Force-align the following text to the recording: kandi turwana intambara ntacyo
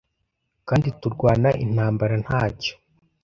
kandi 0.67 0.87
turwana 0.99 1.49
intambara 1.65 2.15
ntacyo 2.23 2.73